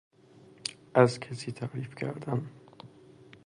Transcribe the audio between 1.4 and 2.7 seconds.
تعریف کردن